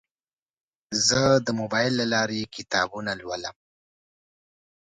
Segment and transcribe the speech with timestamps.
[1.07, 3.55] زه د موبایل له لارې کتابونه لولم.